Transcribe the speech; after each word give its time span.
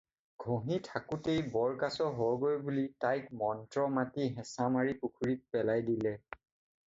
"ঘঁহি 0.43 0.77
থাকোঁতেই 0.85 1.41
"বৰকাছ 1.55 2.07
হগৈ" 2.21 2.55
বুলি 2.69 2.85
তাইক 3.05 3.29
মন্ত্ৰ 3.43 3.85
মাতি 3.99 4.25
হেঁচা 4.39 4.69
মাৰি 4.77 4.97
পুখুৰীত 5.03 5.57
পেলাই 5.57 5.85
দিলে।" 5.91 6.15